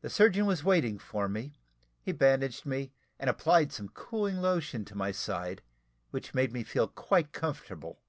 [0.00, 1.60] The surgeon was waiting for me;
[2.00, 5.60] he bandaged me, and applied some cooling lotion to my side,
[6.10, 8.00] which made me feel quite comfortable.